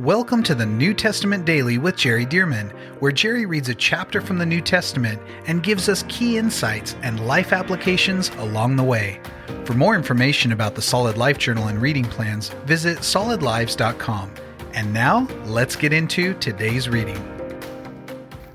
[0.00, 4.38] Welcome to the New Testament Daily with Jerry Dirmann, where Jerry reads a chapter from
[4.38, 9.20] the New Testament and gives us key insights and life applications along the way.
[9.64, 14.34] For more information about the Solid Life Journal and reading plans, visit solidlives.com.
[14.72, 17.18] And now, let's get into today's reading.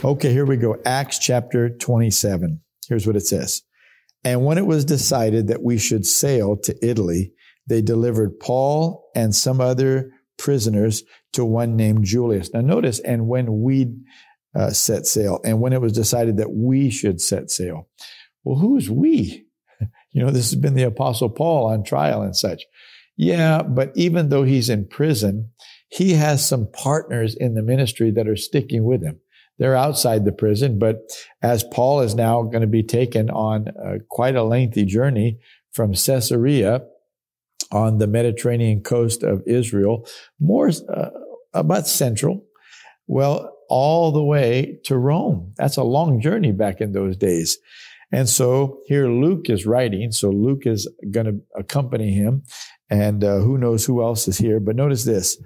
[0.03, 0.75] Okay, here we go.
[0.85, 2.59] Acts chapter 27.
[2.89, 3.61] Here's what it says.
[4.25, 7.31] And when it was decided that we should sail to Italy,
[7.65, 11.03] they delivered Paul and some other prisoners
[11.33, 12.51] to one named Julius.
[12.51, 13.93] Now notice, and when we
[14.55, 17.87] uh, set sail, and when it was decided that we should set sail.
[18.43, 19.45] Well, who is we?
[20.11, 22.63] You know, this has been the apostle Paul on trial and such.
[23.15, 25.51] Yeah, but even though he's in prison,
[25.87, 29.19] he has some partners in the ministry that are sticking with him.
[29.59, 31.01] They're outside the prison, but
[31.43, 35.37] as Paul is now going to be taken on uh, quite a lengthy journey
[35.73, 36.81] from Caesarea
[37.71, 40.07] on the Mediterranean coast of Israel,
[40.39, 41.09] more uh,
[41.53, 42.45] about central,
[43.07, 45.53] well, all the way to Rome.
[45.57, 47.57] That's a long journey back in those days.
[48.11, 50.11] And so here Luke is writing.
[50.11, 52.43] So Luke is going to accompany him.
[52.89, 54.59] And uh, who knows who else is here.
[54.59, 55.41] But notice this.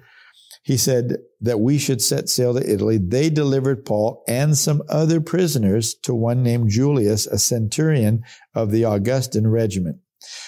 [0.62, 2.96] He said that we should set sail to Italy.
[2.96, 8.22] They delivered Paul and some other prisoners to one named Julius, a centurion
[8.54, 9.98] of the Augustan regiment.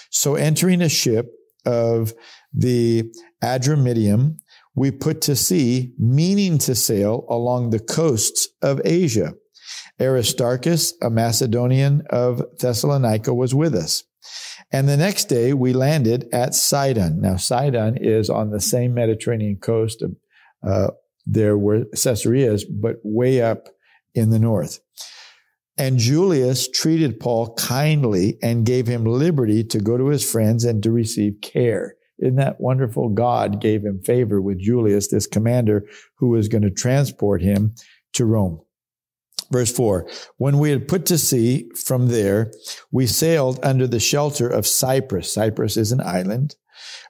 [0.09, 1.31] So entering a ship,
[1.67, 2.13] of
[2.53, 3.11] the
[3.43, 4.37] Adramyttium,
[4.75, 9.33] we put to sea, meaning to sail along the coasts of Asia.
[9.99, 14.03] Aristarchus, a Macedonian of Thessalonica, was with us.
[14.71, 17.21] And the next day we landed at Sidon.
[17.21, 20.03] Now, Sidon is on the same Mediterranean coast.
[20.65, 20.87] Uh,
[21.25, 23.69] there were Caesareas, but way up
[24.13, 24.79] in the north.
[25.77, 30.81] And Julius treated Paul kindly and gave him liberty to go to his friends and
[30.83, 31.95] to receive care.
[32.19, 33.09] Isn't that wonderful?
[33.09, 37.75] God gave him favor with Julius, this commander who was going to transport him
[38.13, 38.61] to Rome.
[39.51, 42.51] Verse 4 When we had put to sea from there,
[42.91, 45.31] we sailed under the shelter of Cyprus.
[45.31, 46.55] Cyprus is an island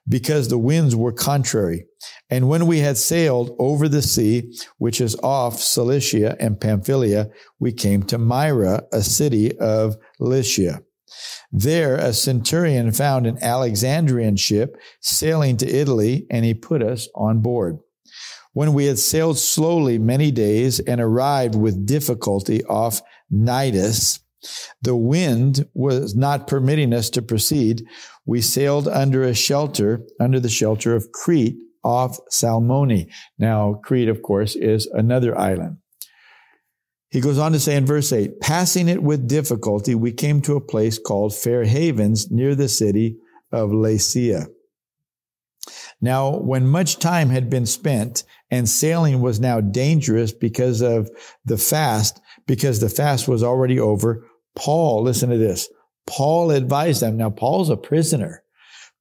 [0.08, 1.86] because the winds were contrary.
[2.30, 7.30] And when we had sailed over the sea, which is off Cilicia and Pamphylia,
[7.60, 10.82] we came to Myra, a city of Lycia.
[11.52, 17.42] There, a centurion found an Alexandrian ship sailing to Italy, and he put us on
[17.42, 17.80] board.
[18.54, 23.02] When we had sailed slowly many days and arrived with difficulty off
[23.32, 24.20] Cnidus,
[24.82, 27.86] the wind was not permitting us to proceed.
[28.28, 33.10] We sailed under a shelter, under the shelter of Crete off Salmone.
[33.40, 35.78] Now, Crete, of course, is another island.
[37.10, 40.58] He goes on to say in verse 8, passing it with difficulty, we came to
[40.58, 43.18] a place called Fair Havens near the city
[43.54, 44.48] of Lasea.
[46.02, 51.10] Now, when much time had been spent and sailing was now dangerous because of
[51.46, 55.70] the fast, because the fast was already over, Paul, listen to this.
[56.08, 57.18] Paul advised them.
[57.18, 58.44] Now, Paul's a prisoner.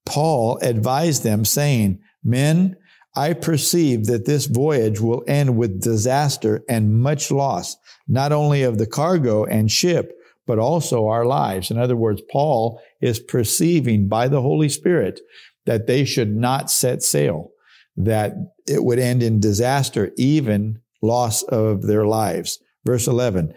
[0.05, 2.77] Paul advised them saying, men,
[3.15, 8.77] I perceive that this voyage will end with disaster and much loss, not only of
[8.77, 10.13] the cargo and ship,
[10.47, 11.71] but also our lives.
[11.71, 15.21] In other words, Paul is perceiving by the Holy Spirit
[15.65, 17.51] that they should not set sail,
[17.97, 18.35] that
[18.69, 22.59] it would end in disaster, even loss of their lives.
[22.85, 23.55] Verse 11.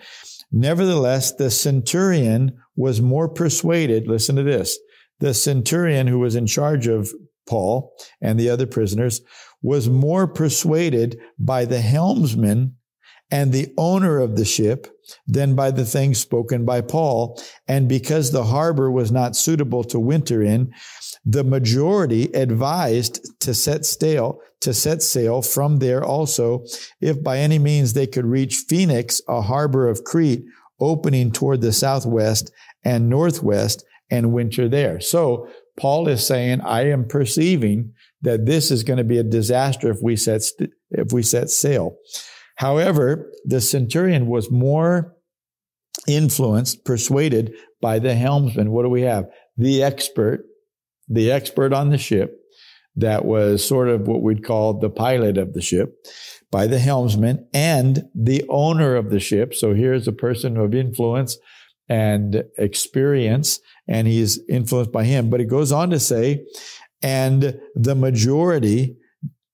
[0.51, 4.07] Nevertheless, the centurion was more persuaded.
[4.07, 4.79] Listen to this.
[5.19, 7.13] The centurion who was in charge of
[7.45, 9.19] Paul and the other prisoners
[9.61, 12.75] was more persuaded by the helmsman
[13.31, 14.87] and the owner of the ship
[15.27, 17.41] than by the things spoken by Paul.
[17.67, 20.73] And because the harbor was not suitable to winter in,
[21.25, 26.63] the majority advised to set sail, to set sail from there also,
[27.01, 30.45] if by any means they could reach Phoenix, a harbor of Crete,
[30.79, 32.51] opening toward the southwest
[32.83, 34.99] and northwest, and winter there.
[34.99, 35.47] So
[35.77, 39.99] Paul is saying, I am perceiving that this is going to be a disaster if
[40.01, 40.43] we set,
[40.91, 41.95] if we set sail.
[42.55, 45.15] However, the centurion was more
[46.07, 48.71] influenced, persuaded by the helmsman.
[48.71, 49.25] What do we have?
[49.57, 50.43] The expert,
[51.07, 52.38] the expert on the ship
[52.95, 55.95] that was sort of what we'd call the pilot of the ship
[56.51, 59.53] by the helmsman and the owner of the ship.
[59.53, 61.37] So here's a person of influence
[61.87, 65.29] and experience, and he's influenced by him.
[65.29, 66.45] But it goes on to say,
[67.01, 68.97] and the majority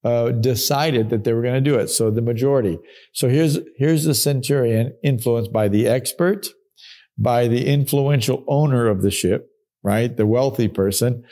[0.04, 1.88] uh, decided that they were going to do it.
[1.88, 2.78] So the majority.
[3.14, 6.48] So here's here's the centurion influenced by the expert,
[7.18, 9.50] by the influential owner of the ship,
[9.84, 11.24] right, the wealthy person,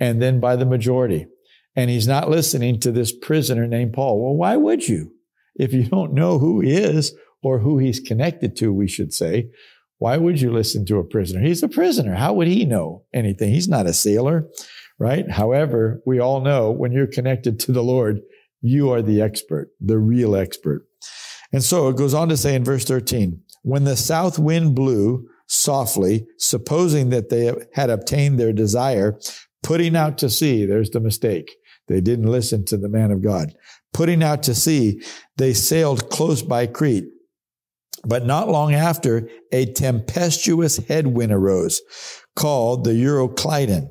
[0.00, 1.26] and then by the majority.
[1.74, 4.22] And he's not listening to this prisoner named Paul.
[4.22, 5.12] Well, why would you?
[5.54, 9.50] If you don't know who he is or who he's connected to, we should say,
[9.98, 11.40] why would you listen to a prisoner?
[11.40, 12.14] He's a prisoner.
[12.14, 13.52] How would he know anything?
[13.52, 14.48] He's not a sailor,
[14.98, 15.30] right?
[15.30, 18.20] However, we all know when you're connected to the Lord,
[18.60, 20.86] you are the expert, the real expert.
[21.52, 25.28] And so it goes on to say in verse 13, when the south wind blew
[25.46, 29.18] softly, supposing that they had obtained their desire,
[29.62, 31.52] putting out to sea, there's the mistake.
[31.88, 33.54] They didn't listen to the man of God.
[33.92, 35.02] Putting out to sea,
[35.36, 37.08] they sailed close by Crete.
[38.04, 41.80] But not long after, a tempestuous headwind arose
[42.34, 43.88] called the Euroclydon.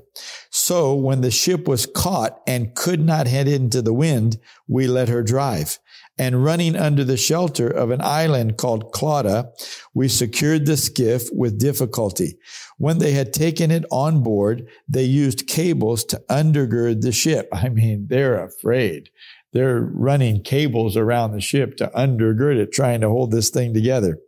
[0.50, 4.38] So when the ship was caught and could not head into the wind,
[4.68, 5.80] we let her drive.
[6.22, 9.50] And running under the shelter of an island called Clauda,
[9.96, 12.38] we secured the skiff with difficulty.
[12.78, 17.50] When they had taken it on board, they used cables to undergird the ship.
[17.54, 19.10] I mean, they're afraid.
[19.54, 24.20] They're running cables around the ship to undergird it, trying to hold this thing together.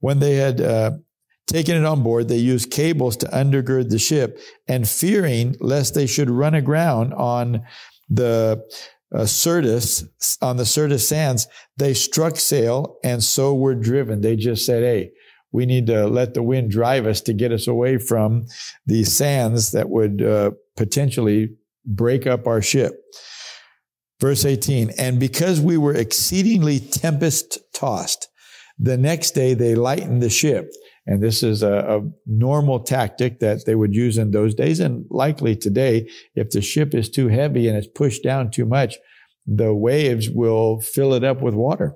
[0.00, 0.90] When they had uh,
[1.46, 6.08] taken it on board, they used cables to undergird the ship, and fearing lest they
[6.08, 7.62] should run aground on
[8.08, 8.64] the
[9.12, 10.04] uh, Syrtis,
[10.40, 14.20] on the Syrtis sands, they struck sail and so were driven.
[14.20, 15.10] They just said, Hey,
[15.52, 18.46] we need to let the wind drive us to get us away from
[18.86, 22.92] the sands that would uh, potentially break up our ship.
[24.20, 28.28] Verse 18, and because we were exceedingly tempest tossed,
[28.78, 30.70] the next day they lightened the ship.
[31.06, 35.06] And this is a, a, normal tactic that they would use in those days and
[35.10, 36.08] likely today.
[36.34, 38.96] If the ship is too heavy and it's pushed down too much,
[39.46, 41.94] the waves will fill it up with water.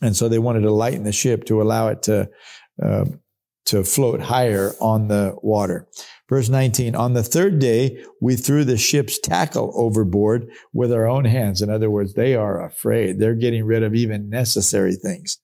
[0.00, 2.30] And so they wanted to lighten the ship to allow it to,
[2.82, 3.04] uh,
[3.66, 5.88] to float higher on the water.
[6.28, 11.24] Verse 19, on the third day, we threw the ship's tackle overboard with our own
[11.24, 11.60] hands.
[11.60, 13.18] In other words, they are afraid.
[13.18, 15.38] They're getting rid of even necessary things.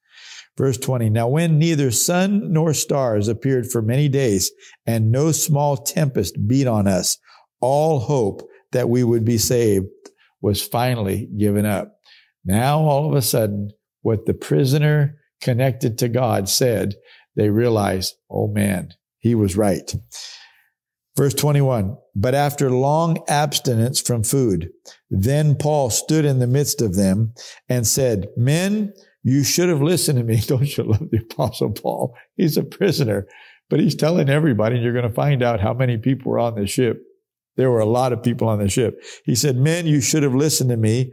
[0.57, 4.51] Verse 20, now when neither sun nor stars appeared for many days
[4.87, 7.19] and no small tempest beat on us,
[7.61, 8.43] all hope
[8.73, 9.87] that we would be saved
[10.41, 11.97] was finally given up.
[12.45, 13.71] Now all of a sudden,
[14.03, 16.95] what the prisoner connected to God said,
[17.37, 19.95] they realized, oh man, he was right.
[21.17, 24.71] Verse 21, but after long abstinence from food,
[25.11, 27.35] then Paul stood in the midst of them
[27.69, 30.41] and said, men, you should have listened to me.
[30.47, 32.17] Don't you love the apostle Paul?
[32.37, 33.27] He's a prisoner,
[33.69, 36.55] but he's telling everybody, and you're going to find out how many people were on
[36.55, 37.03] the ship.
[37.57, 39.03] There were a lot of people on the ship.
[39.25, 41.13] He said, men, you should have listened to me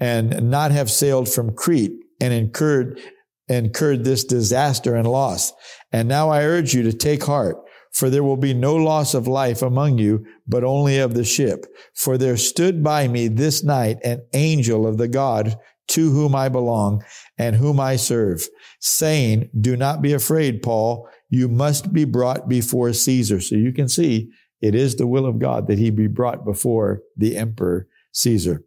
[0.00, 3.00] and not have sailed from Crete and incurred,
[3.48, 5.52] incurred this disaster and loss.
[5.92, 7.56] And now I urge you to take heart
[7.94, 11.64] for there will be no loss of life among you, but only of the ship.
[11.94, 15.56] For there stood by me this night an angel of the God
[15.88, 17.04] to whom I belong
[17.38, 18.46] and whom I serve,
[18.80, 21.08] saying, do not be afraid, Paul.
[21.30, 23.40] You must be brought before Caesar.
[23.40, 27.02] So you can see it is the will of God that he be brought before
[27.16, 28.64] the emperor Caesar.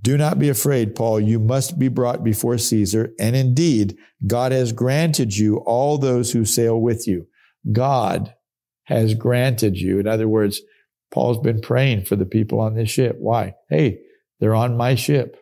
[0.00, 1.20] Do not be afraid, Paul.
[1.20, 3.12] You must be brought before Caesar.
[3.18, 3.96] And indeed,
[4.26, 7.26] God has granted you all those who sail with you.
[7.72, 8.34] God
[8.84, 9.98] has granted you.
[9.98, 10.60] In other words,
[11.12, 13.16] Paul's been praying for the people on this ship.
[13.18, 13.54] Why?
[13.70, 14.00] Hey,
[14.40, 15.38] they're on my ship.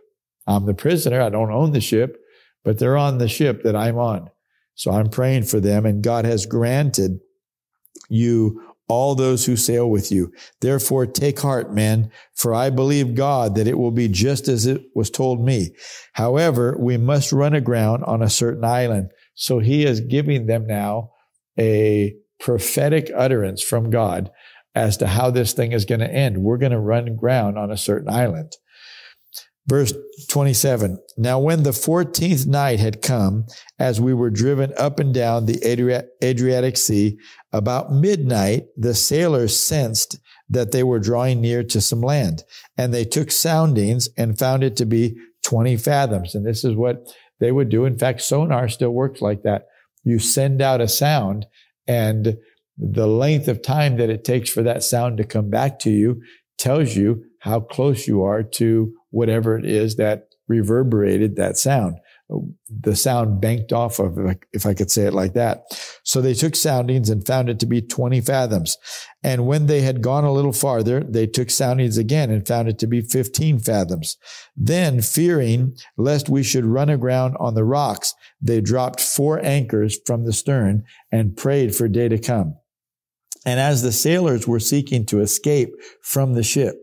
[0.57, 1.21] I'm the prisoner.
[1.21, 2.19] I don't own the ship,
[2.65, 4.31] but they're on the ship that I'm on.
[4.75, 7.21] So I'm praying for them and God has granted
[8.09, 10.33] you all those who sail with you.
[10.61, 14.83] Therefore take heart, men, for I believe God that it will be just as it
[14.95, 15.71] was told me.
[16.13, 19.11] However, we must run aground on a certain island.
[19.35, 21.13] So he is giving them now
[21.59, 24.31] a prophetic utterance from God
[24.75, 26.43] as to how this thing is going to end.
[26.43, 28.53] We're going to run ground on a certain island.
[29.67, 29.95] Verse
[30.29, 30.99] 27.
[31.17, 33.47] Now, when the 14th night had come,
[33.79, 37.17] as we were driven up and down the Adriatic Sea,
[37.53, 42.43] about midnight, the sailors sensed that they were drawing near to some land,
[42.77, 46.35] and they took soundings and found it to be 20 fathoms.
[46.35, 47.85] And this is what they would do.
[47.85, 49.67] In fact, sonar still works like that.
[50.03, 51.47] You send out a sound
[51.87, 52.37] and
[52.77, 56.21] the length of time that it takes for that sound to come back to you
[56.59, 61.97] tells you how close you are to whatever it is that reverberated that sound
[62.69, 64.19] the sound banked off of,
[64.53, 65.65] if I could say it like that.
[66.03, 68.77] So they took soundings and found it to be 20 fathoms.
[69.23, 72.79] And when they had gone a little farther, they took soundings again and found it
[72.81, 74.17] to be 15 fathoms.
[74.57, 80.25] Then, fearing lest we should run aground on the rocks, they dropped four anchors from
[80.25, 82.57] the stern and prayed for day to come.
[83.45, 86.77] And as the sailors were seeking to escape from the ship,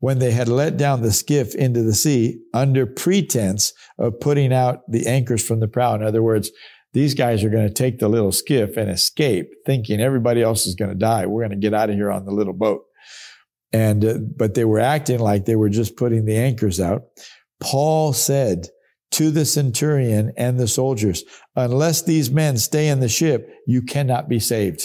[0.00, 4.80] when they had let down the skiff into the sea under pretense of putting out
[4.88, 5.94] the anchors from the prow.
[5.94, 6.50] In other words,
[6.92, 10.74] these guys are going to take the little skiff and escape, thinking everybody else is
[10.74, 11.26] going to die.
[11.26, 12.82] We're going to get out of here on the little boat.
[13.72, 17.02] And, uh, but they were acting like they were just putting the anchors out.
[17.60, 18.68] Paul said
[19.10, 21.24] to the centurion and the soldiers,
[21.56, 24.84] unless these men stay in the ship, you cannot be saved.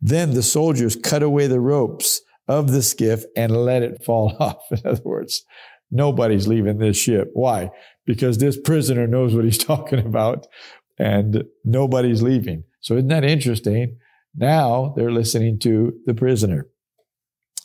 [0.00, 4.62] Then the soldiers cut away the ropes of the skiff and let it fall off.
[4.70, 5.44] In other words,
[5.90, 7.30] nobody's leaving this ship.
[7.32, 7.70] Why?
[8.06, 10.46] Because this prisoner knows what he's talking about
[10.98, 12.64] and nobody's leaving.
[12.80, 13.98] So isn't that interesting?
[14.34, 16.66] Now they're listening to the prisoner.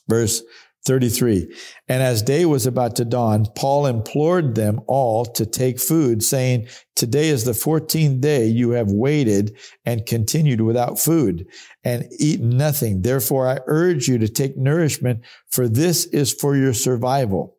[0.08, 0.42] Verse
[0.90, 1.56] 33.
[1.88, 6.68] And as day was about to dawn, Paul implored them all to take food, saying,
[6.96, 9.56] Today is the 14th day you have waited
[9.86, 11.46] and continued without food
[11.84, 13.04] and eaten nothing.
[13.04, 17.56] Therefore, I urge you to take nourishment, for this is for your survival.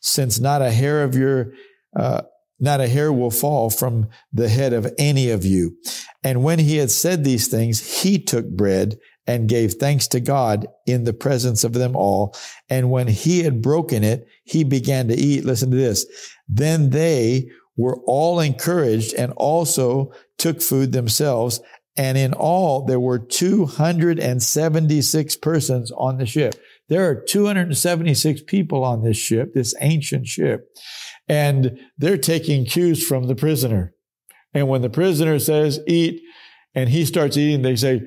[0.00, 1.54] Since not a hair of your,
[1.96, 2.22] uh,
[2.60, 5.76] not a hair will fall from the head of any of you.
[6.22, 10.66] And when he had said these things, he took bread and gave thanks to God
[10.86, 12.34] in the presence of them all.
[12.70, 15.44] And when he had broken it, he began to eat.
[15.44, 16.06] Listen to this.
[16.48, 21.60] Then they were all encouraged and also took food themselves.
[21.94, 26.54] And in all, there were 276 persons on the ship.
[26.88, 30.74] There are 276 people on this ship, this ancient ship,
[31.28, 33.92] and they're taking cues from the prisoner.
[34.54, 36.22] And when the prisoner says eat
[36.74, 38.00] and he starts eating, they say,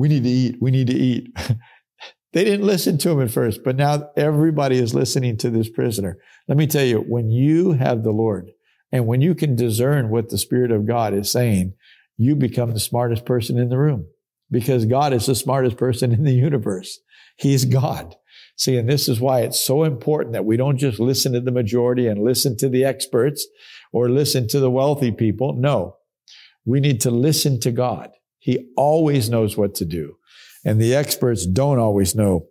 [0.00, 0.56] we need to eat.
[0.62, 1.36] We need to eat.
[2.32, 6.16] they didn't listen to him at first, but now everybody is listening to this prisoner.
[6.48, 8.50] Let me tell you, when you have the Lord
[8.90, 11.74] and when you can discern what the Spirit of God is saying,
[12.16, 14.06] you become the smartest person in the room
[14.50, 16.98] because God is the smartest person in the universe.
[17.36, 18.16] He's God.
[18.56, 21.52] See, and this is why it's so important that we don't just listen to the
[21.52, 23.46] majority and listen to the experts
[23.92, 25.52] or listen to the wealthy people.
[25.58, 25.96] No,
[26.64, 28.08] we need to listen to God.
[28.40, 30.16] He always knows what to do.
[30.64, 32.46] And the experts don't always know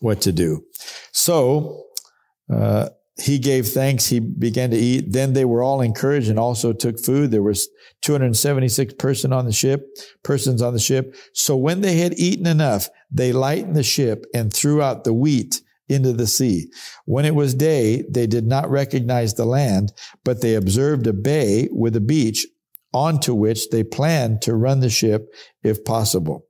[0.00, 0.64] what to do.
[1.12, 1.84] So,
[2.52, 2.90] uh,
[3.20, 4.06] he gave thanks.
[4.06, 5.12] He began to eat.
[5.12, 7.30] Then they were all encouraged and also took food.
[7.30, 7.68] There was
[8.02, 9.86] 276 person on the ship,
[10.22, 11.14] persons on the ship.
[11.34, 15.60] So when they had eaten enough, they lightened the ship and threw out the wheat
[15.88, 16.70] into the sea.
[17.04, 19.92] When it was day, they did not recognize the land,
[20.24, 22.46] but they observed a bay with a beach
[22.92, 25.32] onto which they planned to run the ship
[25.62, 26.46] if possible.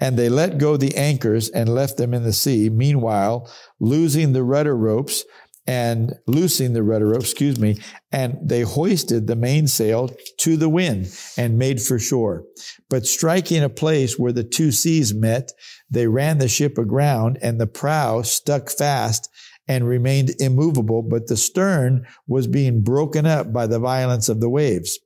[0.00, 2.70] And they let go the anchors and left them in the sea.
[2.70, 5.24] Meanwhile, losing the rudder ropes
[5.66, 7.78] and loosing the rudder rope, excuse me,
[8.10, 12.44] and they hoisted the mainsail to the wind and made for shore.
[12.90, 15.52] But striking a place where the two seas met,
[15.88, 19.28] they ran the ship aground and the prow stuck fast
[19.72, 24.50] and remained immovable, but the stern was being broken up by the violence of the
[24.50, 24.98] waves.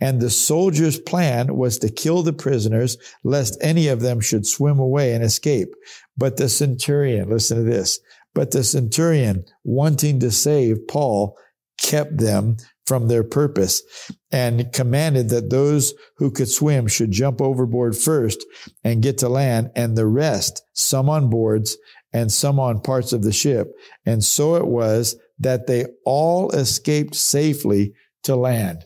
[0.00, 4.78] And the soldiers' plan was to kill the prisoners, lest any of them should swim
[4.78, 5.74] away and escape.
[6.16, 8.00] But the centurion, listen to this,
[8.34, 11.36] but the centurion, wanting to save Paul,
[11.78, 13.82] kept them from their purpose
[14.30, 18.44] and commanded that those who could swim should jump overboard first
[18.82, 21.76] and get to land and the rest, some on boards
[22.14, 23.74] and some on parts of the ship.
[24.06, 27.92] And so it was that they all escaped safely
[28.22, 28.84] to land.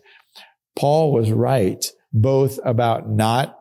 [0.75, 3.59] Paul was right both about not,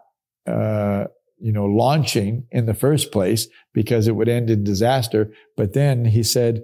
[0.47, 1.05] uh,
[1.37, 5.31] you know, launching in the first place because it would end in disaster.
[5.57, 6.63] But then he said,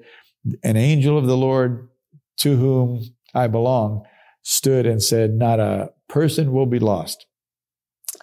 [0.64, 1.90] an angel of the Lord
[2.38, 3.04] to whom
[3.36, 4.06] I belong
[4.44, 7.26] stood and said, not a person will be lost,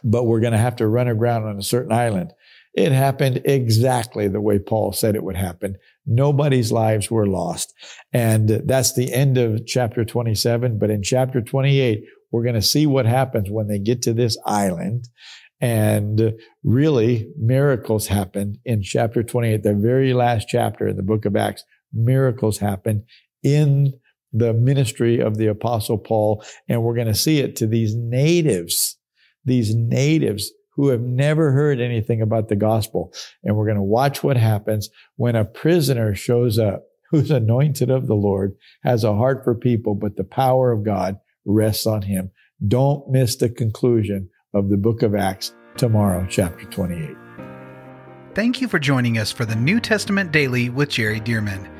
[0.02, 2.32] but we're going to have to run aground on a certain island.
[2.74, 5.76] It happened exactly the way Paul said it would happen.
[6.06, 7.74] Nobody's lives were lost.
[8.12, 10.78] And that's the end of chapter 27.
[10.78, 14.38] But in chapter 28, we're going to see what happens when they get to this
[14.46, 15.08] island.
[15.60, 21.36] And really, miracles happen in chapter 28, the very last chapter in the book of
[21.36, 21.64] Acts.
[21.92, 23.04] Miracles happen
[23.42, 23.92] in
[24.32, 26.44] the ministry of the apostle Paul.
[26.68, 28.96] And we're going to see it to these natives,
[29.44, 33.12] these natives who have never heard anything about the gospel.
[33.44, 38.06] And we're going to watch what happens when a prisoner shows up who's anointed of
[38.06, 42.30] the Lord, has a heart for people, but the power of God rests on him.
[42.66, 47.14] Don't miss the conclusion of the book of Acts tomorrow, chapter 28.
[48.34, 51.79] Thank you for joining us for the New Testament Daily with Jerry Dirmann.